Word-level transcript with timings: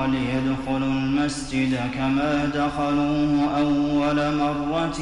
وليدخلوا 0.00 0.92
المسجد 0.92 1.80
كما 1.94 2.50
دخلوه 2.54 3.58
أول 3.58 4.36
مرة 4.36 5.00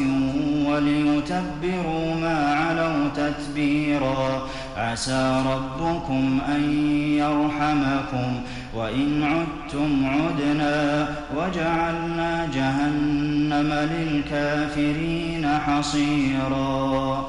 وليتبروا 0.69 2.15
ما 2.21 2.55
علوا 2.55 3.09
تتبيرا. 3.15 4.49
عسى 4.77 5.43
ربكم 5.47 6.39
أن 6.49 6.63
يرحمكم. 7.19 8.41
وإن 8.75 9.23
عدتم 9.23 10.07
عدنا 10.07 11.09
وجعلنا 11.37 12.49
جهنم 12.55 13.71
للكافرين 13.73 15.49
حصيرا. 15.67 17.25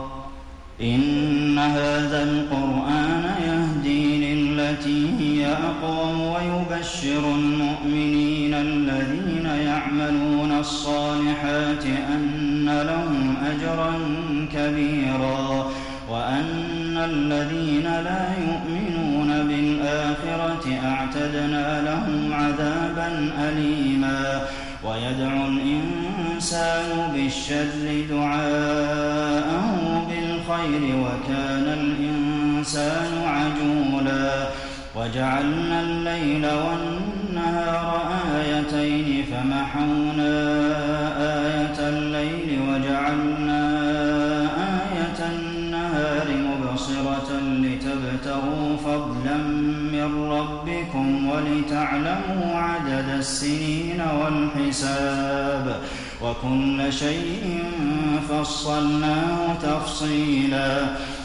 إن 0.81 1.59
هذا 1.59 2.23
القرآن 2.23 3.23
يهدي 3.47 4.33
للتي 4.33 5.09
هي 5.19 5.28
أقوم 5.69 6.21
ويبشر 6.21 7.35
المؤمنين 7.35 8.53
الذين 8.53 9.45
يعملون 9.45 10.51
الصالحات 10.59 11.85
أن 11.85 12.65
لهم 12.65 13.35
أجرا 13.51 13.93
كبيرا 14.53 15.71
وأن 16.09 16.97
الذين 16.97 17.83
لا 17.83 18.25
يؤمنون 18.47 19.47
بالآخرة 19.47 20.79
أعتدنا 20.85 21.81
لهم 21.81 22.33
عذابا 22.33 23.31
أليما 23.39 24.41
ويدعو 24.83 25.47
الإنسان 25.47 27.11
بالشر 27.13 28.05
دعاءه 28.09 29.69
بالخير 30.09 30.95
وكان 30.95 31.65
الإنسان 31.81 33.11
عجولا 33.25 33.78
وجعلنا 34.99 35.81
الليل 35.81 36.45
والنهار 36.45 38.01
آيتين 38.35 39.25
فمحونا 39.31 40.33
آية 41.17 41.89
الليل 41.89 42.59
وجعلنا 42.69 43.61
آية 44.91 45.19
النهار 45.35 46.27
مبصرة 46.49 47.29
لتبتغوا 47.39 48.77
فضلا 48.77 49.37
من 49.93 50.29
ربكم 50.31 51.29
ولتعلموا 51.29 52.55
عدد 52.55 53.09
السنين 53.09 54.01
والحساب 54.19 55.81
وكل 56.21 56.93
شيء 56.93 57.63
فصلناه 58.29 59.53
تفصيلا 59.63 60.77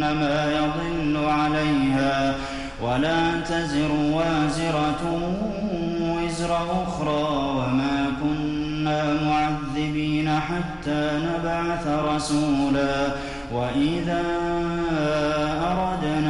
فإنما 0.00 0.52
يضل 0.52 1.24
عليها 1.28 2.34
ولا 2.82 3.40
تزر 3.40 3.92
وازرة 3.92 5.02
وزر 6.00 6.56
أخرى 6.86 7.22
وما 7.56 8.12
كنا 8.22 9.14
معذبين 9.24 10.30
حتى 10.30 11.10
نبعث 11.28 11.86
رسولا 11.86 13.06
وإذا 13.52 14.22
أردنا 15.70 16.29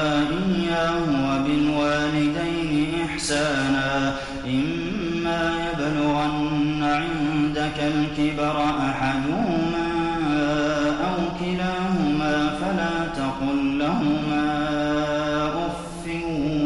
عِندَكَ 7.71 7.79
الْكِبَرَ 7.79 8.63
أَحَدُهُمَا 8.89 9.87
أَوْ 11.07 11.17
كِلَاهُمَا 11.39 12.49
فَلَا 12.61 13.07
تَقُل 13.15 13.77
لَّهُمَا 13.79 14.45
أُفٍّ 15.67 16.07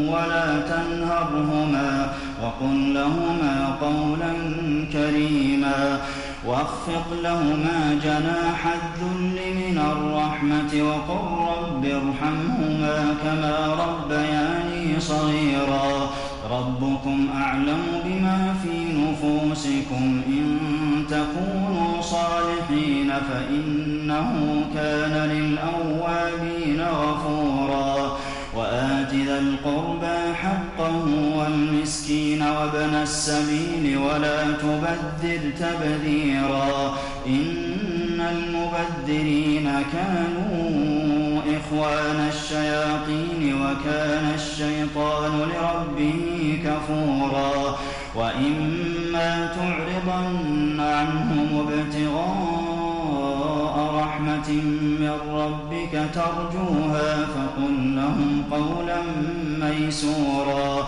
وَلَا 0.09 0.59
تَنْهَرْهُمَا 0.59 2.11
وَقُل 2.43 2.93
لَّهُمَا 2.93 3.77
قَوْلًا 3.81 4.33
كَرِيمًا 4.93 6.01
وَاخْفِضْ 6.45 7.13
لَهُمَا 7.23 7.99
جَنَاحَ 8.03 8.67
الذُّلِّ 8.67 9.37
مِنَ 9.55 9.77
الرَّحْمَةِ 9.91 10.71
وَقُل 10.89 11.23
رَّبِّ 11.51 11.85
ارْحَمْهُمَا 11.85 13.15
كَمَا 13.23 13.57
رَبَّيَانِي 13.85 14.99
صَغِيرًا 14.99 16.09
رَّبُّكُمْ 16.51 17.27
أَعْلَمُ 17.41 17.81
بِمَا 18.05 18.55
فِي 18.63 18.85
نُفُوسِكُمْ 18.93 20.21
ۚ. 20.21 20.27
إِن 20.27 20.57
تَكُونُوا 21.09 22.01
صَالِحِينَ 22.01 23.11
فَإِنَّهُ 23.29 24.61
كَانَ 24.75 25.29
لِلْأَوَّابِينَ 25.29 26.81
غَفُورًا. 26.81 28.17
وَآتِ 28.55 29.13
ذَا 29.13 29.39
الْقُرْبَىٰ 29.39 30.33
حَقَّهُ 30.33 31.05
وَالْمِسْكِينَ 31.37 32.41
وَابْنَ 32.41 32.95
السَّبِيلِ 32.95 33.97
وَلَا 33.97 34.51
تُبَذِّرْ 34.51 35.39
تَبْذِيرًا. 35.59 36.97
إِنَّ 37.27 38.21
الْمُبَذِّرِينَ 38.21 39.69
كَانُوا 39.93 40.84
إِخْوَانَ 41.75 42.27
الشَّيَاطِينِ 42.29 43.61
وَكَانَ 43.61 44.31
الشَّيْطَانُ 44.35 45.31
لِرَبِّهِ 45.39 46.59
كَفُورًا 46.65 47.75
وَإِمَّا 48.15 49.51
تُعْرِضَنَّ 49.55 50.79
عَنْهُمُ 50.79 51.67
ابْتِغَاءَ 51.67 52.95
رَحْمَةٍ 54.01 54.49
مِّن 55.01 55.15
رَّبِّكَ 55.31 55.93
تَرْجُوهَا 56.13 57.25
فَقُل 57.25 57.95
لَّهُمْ 57.95 58.43
قَوْلًا 58.51 59.01
مَّيْسُورًا 59.59 60.87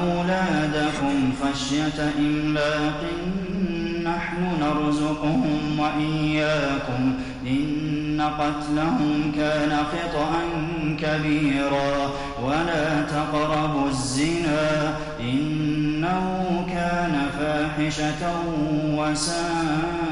أَوْلَادَكُمْ 0.00 1.32
خَشْيَةَ 1.42 2.10
إِمْلَاقٍ 2.18 3.00
ۖ 3.02 4.04
نَّحْنُ 4.04 4.36
نَرْزُقُهُمْ 4.60 5.78
وَإِيَّاكُمْ 5.78 7.12
ۚ. 7.12 7.46
إِنَّ 7.46 8.20
قَتْلَهُمْ 8.38 9.32
كَانَ 9.36 9.76
خِطْئًا 9.92 10.42
كَبِيرًا. 11.00 12.10
وَلَا 12.42 13.02
تَقْرَبُوا 13.02 13.88
الزِّنَا 13.88 14.94
ۖ 15.18 15.20
إِنَّهُ 15.20 16.66
كَانَ 16.74 17.20
فَاحِشَةً 17.38 18.32
وَسَاءَ. 18.96 20.11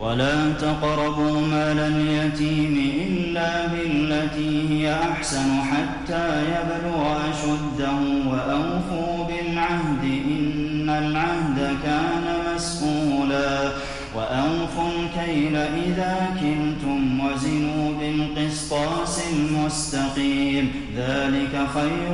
وَلَا 0.00 0.52
تَقْرَبُوا 0.52 1.40
مَالَ 1.40 1.78
الْيَتِيمِ 1.78 2.92
إِلَّا 3.06 3.66
بِالَّتِي 3.66 4.68
هِيَ 4.70 4.94
أَحْسَنُ 4.94 5.50
حَتَّىٰ 5.70 6.42
يَبْلُغَ 6.54 7.16
أَشُدَّهُ 7.30 7.92
ۖ 8.24 8.26
وَأَوْفُوا 8.26 9.24
بِالْعَهْدِ 9.28 10.02
ۖ 10.02 10.04
إِنَّ 10.04 10.90
الْعَهْدَ 10.90 11.76
كَانَ 11.84 12.24
مَسْئُولًا 12.54 13.72
وَأَوْفُوا 14.16 14.88
الْكَيْلَ 14.98 15.56
إِذَا 15.56 16.16
كِلْتُمْ 16.40 17.18
ۖ 17.20 17.24
وَزِنُوا 17.24 17.92
بِالْقِسْطَاسِ 18.00 19.20
الْمُسْتَقِيمِ 19.32 20.66
ۚ 20.72 20.96
ذَٰلِكَ 20.98 21.54
خَيْرٌ 21.74 22.12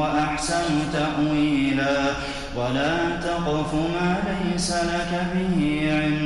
وَأَحْسَنُ 0.00 0.64
تَأْوِيلًا 0.92 1.98
وَلَا 2.56 2.96
تَقْفُ 3.22 3.74
مَا 3.74 4.16
لَيْسَ 4.28 4.70
لَكَ 4.70 5.12
بِهِ 5.34 5.58
عِلْمٌ 5.92 6.18
ۚ 6.18 6.21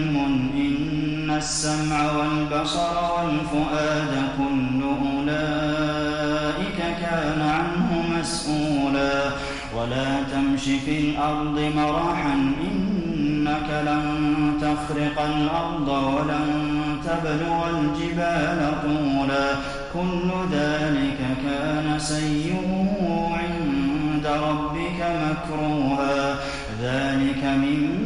السَّمْعَ 1.47 2.12
وَالْبَصَرَ 2.19 2.97
وَالْفُؤَادَ 3.17 4.12
كُلُّ 4.38 4.81
أُولَٰئِكَ 4.83 6.79
كَانَ 7.00 7.41
عَنْهُ 7.41 8.03
مَسْئُولًا 8.19 9.15
وَلَا 9.76 10.23
تَمْشِ 10.33 10.65
فِي 10.85 10.99
الْأَرْضِ 10.99 11.73
مَرَحًا 11.76 12.35
ۖ 12.35 12.67
إِنَّكَ 12.67 13.69
لَن 13.87 14.05
تَخْرِقَ 14.61 15.17
الْأَرْضَ 15.25 15.88
وَلَن 15.88 16.49
تَبْلُغَ 17.05 17.61
الْجِبَالَ 17.71 18.61
طُولًا 18.83 19.53
ۚ. 19.55 19.59
كُلُّ 19.95 20.31
ذَٰلِكَ 20.53 21.21
كَانَ 21.45 21.99
سَيِّئُهُ 21.99 22.91
عِندَ 23.33 24.26
رَبِّكَ 24.26 25.00
مَكْرُوهًا. 25.26 26.35
ذَٰلِكَ 26.83 27.45
مِمَّا 27.45 28.06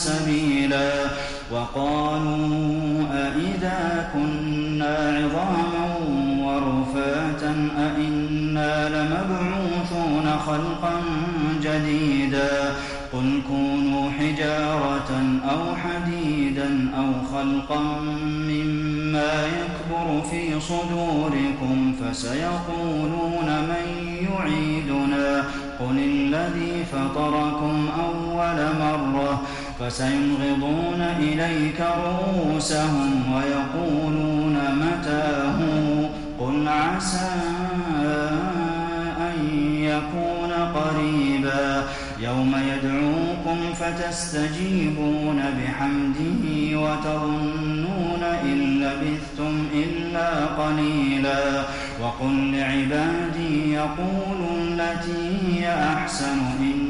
سبيلا 0.00 0.90
وقالوا 1.52 3.04
أئذا 3.12 4.10
كنا 4.14 4.96
عظاما 5.18 5.86
ورفاتا 6.44 7.68
أئنا 7.78 8.88
لمبعوثون 8.88 10.38
خلقا 10.46 10.92
جديدا 11.62 12.74
قل 13.12 13.42
كونوا 13.48 14.10
حجارة 14.10 15.10
أو 15.50 15.76
حديدا 15.76 16.88
أو 16.98 17.12
خلقا 17.32 17.80
مما 18.48 19.32
يكبر 19.46 20.22
في 20.30 20.60
صدوركم 20.60 21.94
فسيقولون 22.00 23.48
من 23.70 24.16
يعيدنا 24.30 25.44
قل 25.80 25.98
الذي 25.98 26.84
فطركم 26.92 27.88
أول 27.98 28.58
مرة 28.80 29.42
فسينغضون 29.80 31.02
إليك 31.18 31.80
رؤوسهم 31.80 33.32
ويقولون 33.34 34.58
متاه 34.74 35.58
قل 36.40 36.68
عسى 36.68 37.30
أن 39.18 39.36
يكون 39.74 40.52
قريبا 40.74 41.84
يوم 42.20 42.54
يدعوكم 42.72 43.74
فتستجيبون 43.74 45.42
بحمده 45.58 46.78
وتظنون 46.78 48.22
إن 48.42 48.80
لبثتم 48.80 49.66
إلا 49.74 50.46
قليلا 50.46 51.62
وقل 52.02 52.52
لعبادي 52.52 53.72
يقولوا 53.72 54.56
التي 54.60 55.38
هي 55.48 55.74
أحسن 55.94 56.38
إن 56.60 56.89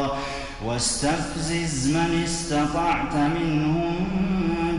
واستفزز 0.65 1.95
من 1.95 2.21
استطعت 2.23 3.15
منهم 3.15 3.95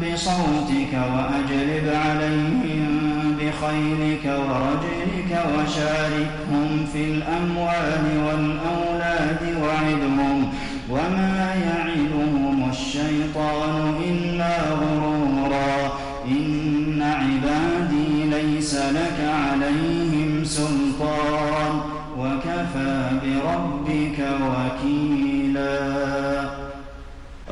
بصوتك 0.02 0.92
وأجلب 0.92 1.94
عليهم 1.94 3.12
بخيلك 3.40 4.24
ورجلك 4.24 5.44
وشاركهم 5.54 6.86
في 6.92 7.04
الأموال 7.04 8.04
والأولاد 8.26 9.56
وعدهم 9.62 10.52
وما 10.90 11.54
يعدهم 11.66 11.81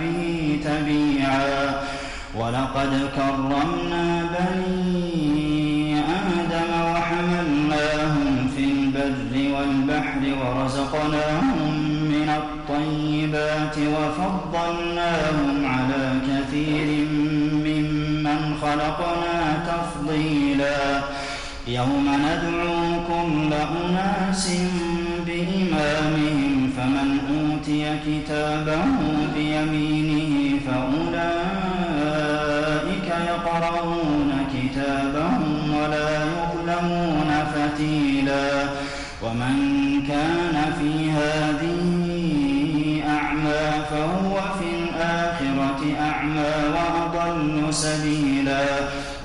به 0.00 0.58
تبيعا. 0.64 1.80
ولقد 2.34 3.10
كرمنا 3.16 4.06
بني 4.34 6.00
آدم 6.00 6.70
وحملناهم 6.92 8.50
في 8.56 8.64
البر 8.64 9.32
والبحر 9.54 10.22
ورزقناهم 10.40 11.74
من 12.12 12.28
الطيبات 12.40 13.76
وفضلناهم 13.78 15.66
على 15.66 16.04
كثير 16.28 17.08
ممن 17.66 18.40
خلقنا 18.62 19.38
تفضيلا. 19.66 21.02
يوم 21.68 22.06
ندعو 22.08 22.78
كل 23.08 23.52
أناس 23.52 24.44
بإمامهم 25.26 26.72
فمن 26.76 27.08
أوتي 27.30 27.82
كتابه 28.06 28.84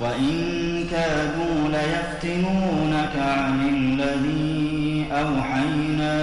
وإن 0.00 0.84
كادوا 0.90 1.68
ليفتنونك 1.68 3.16
عن 3.16 3.68
الذي 3.68 5.06
أوحينا 5.12 6.14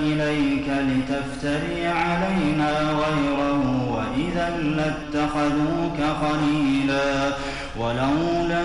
إليك 0.00 0.68
لتفتري 0.68 1.86
علينا 1.86 2.70
غيره 2.80 3.62
وإذا 3.90 4.58
لاتخذوك 4.58 5.98
خليلا 6.20 7.32
ولولا 7.76 8.64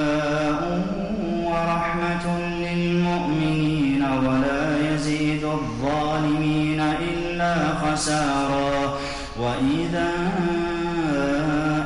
خسارا 7.91 8.93
وإذا 9.39 10.11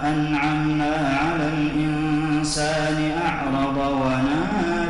أنعمنا 0.03 1.19
على 1.21 1.47
الإنسان 1.57 3.11
أعرض 3.25 3.77
ونا 3.77 4.41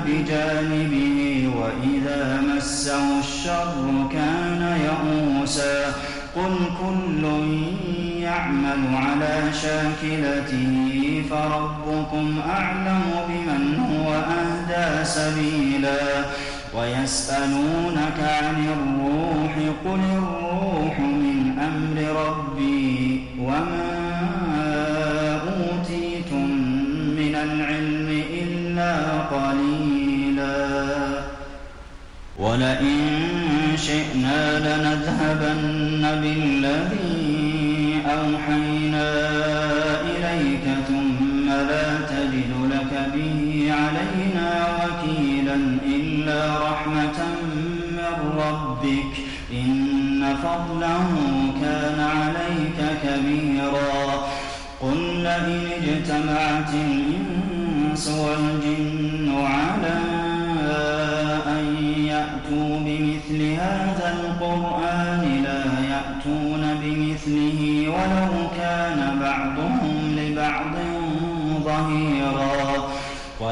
بجانبه 0.05 1.49
وإذا 1.57 2.41
مسه 2.55 3.19
الشر 3.19 4.07
كان 4.11 4.77
يئوسا. 4.85 5.93
قل 6.35 6.55
كل 6.81 7.23
يعمل 8.19 8.81
على 8.95 9.53
شاكلته 9.61 11.23
فربكم 11.29 12.39
أعلم 12.49 13.03
بمن 13.29 13.79
هو 13.79 14.13
أهدى 14.13 15.05
سبيلا. 15.05 16.25
ويسألونك 16.77 18.19
عن 18.19 18.67
الروح 18.67 19.53
قل 19.85 19.99
الروح 20.17 20.99
من 20.99 21.59
أمر 21.59 21.97
ربي 22.27 23.23
وما 23.39 23.95
أوتيتم 25.41 26.45
من 27.17 27.35
العلم 27.35 28.23
إلا 28.41 28.93
قليلا. 29.19 30.65
ولئن 32.39 32.97
شئنا 33.77 34.59
لنذهبن 34.59 36.03
بالذي 36.21 36.94
ربك 48.75 49.13
إن 49.51 50.35
فضله 50.43 51.07
كان 51.61 51.99
عليك 51.99 52.99
كبيرا. 53.03 54.27
قل 54.81 54.97
لئن 54.97 55.67
اجتمعت 55.83 56.73
الإنس 56.73 58.07
والجن 58.07 59.35
على 59.45 60.25
يأتوا 62.05 62.79
بمثل 62.79 63.43
هذا 63.43 64.17
القرآن 64.19 65.43
لا 65.43 65.63
يأتون 65.89 66.79
بمثله 66.83 67.89
ولو 67.89 68.34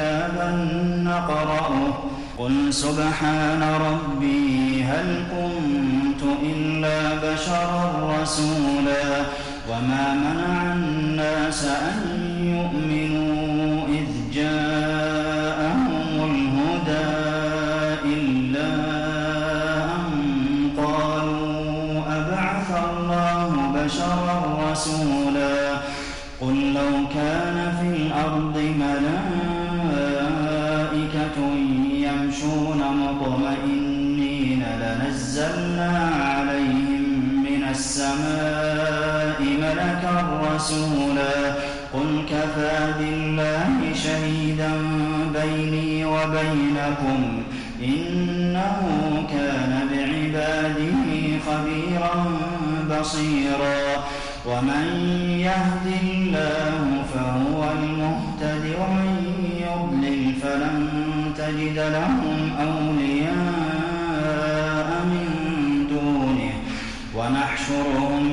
كتابا 0.00 0.50
نقرأه. 1.04 1.94
قل 2.38 2.74
سبحان 2.74 3.62
ربي 3.62 4.84
هل 4.84 5.24
كنت 5.30 6.22
إلا 6.42 7.14
بشرا 7.14 8.16
رسولا 8.22 9.20
وما 9.70 10.14
منع 10.14 10.72
الناس 10.72 11.64
أن 11.64 11.98
يؤمنوا 12.40 13.09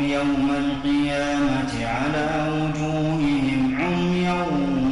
يوم 0.09 0.51
القيامة 0.57 1.85
على 1.85 2.27
وجوههم 2.51 3.77
عميا 3.81 4.45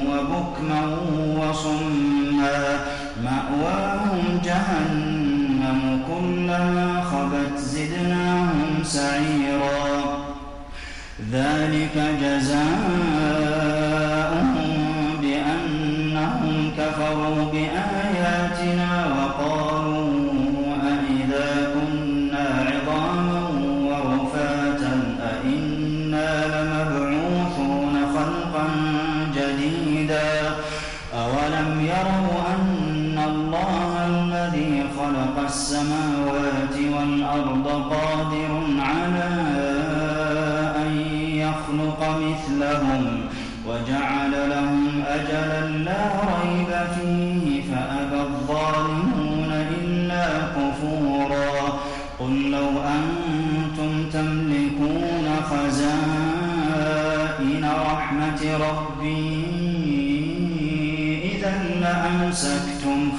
وبكما 0.10 0.98
وصما 1.38 2.80
مأواهم 3.24 4.42
جهنم 4.44 6.02
كلما 6.08 7.02
خبت 7.12 7.58
زدناهم 7.58 8.84
سعيرا. 8.84 10.26
ذلك 11.32 11.96
جزاؤهم 12.22 12.75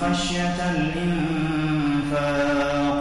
خشية 0.00 0.58
الإنفاق 0.76 3.00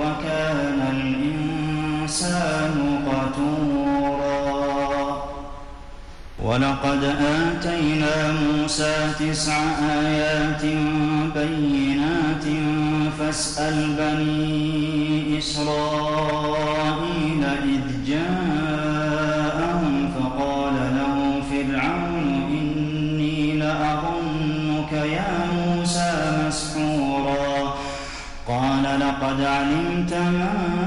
وكان 0.00 0.78
الإنسان 0.96 2.76
قتورا. 3.06 4.32
ولقد 6.42 7.02
آتينا 7.04 8.16
موسى 8.32 8.94
تسع 9.20 9.58
آيات 9.90 10.64
بينات 11.34 12.44
فاسأل 13.18 13.78
بني 13.98 15.38
إسرائيل 15.38 17.42
إذ 17.44 17.84
جاءهم 18.06 18.41
لقد 29.22 29.40
علمت 29.40 30.14
ما 30.14 30.81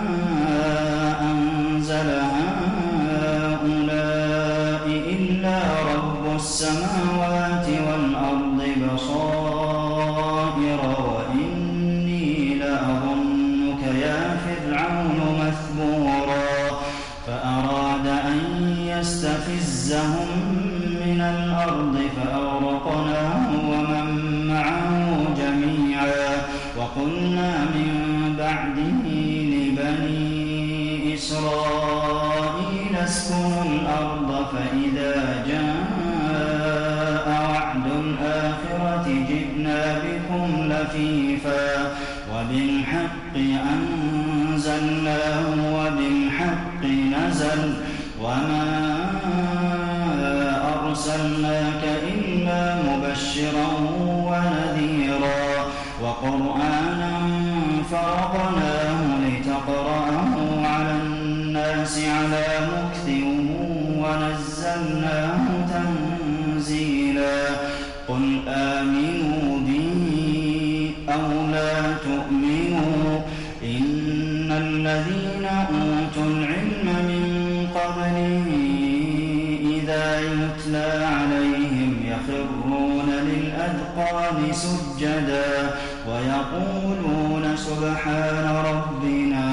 سبحان 87.75 88.45
ربنا 88.71 89.47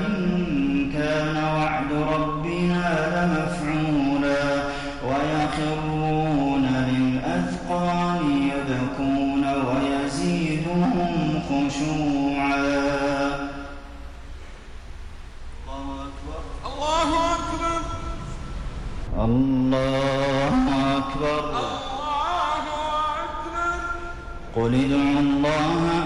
إن 0.00 0.16
كان 0.92 1.36
وعد 1.56 1.90
ربنا 2.14 2.86
لمفعولا 3.14 4.44
ويخرون 5.08 6.64
للأذقان 6.90 8.22
يبكون 8.52 9.44
ويزيدهم 9.66 11.12
خشوعا. 11.48 12.64
الله 15.66 17.08
أكبر. 17.36 17.80
الله 19.24 19.50
أكبر. 20.96 21.44
الله 21.54 22.66
أكبر. 23.24 23.70
قل 24.56 24.74
ادعوا 24.74 25.20
الله 25.20 26.05